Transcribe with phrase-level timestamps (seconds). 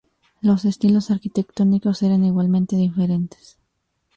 [0.41, 3.59] Los estilos arquitectónicos eran igualmente diferentes.